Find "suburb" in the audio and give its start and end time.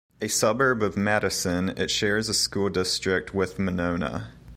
0.27-0.81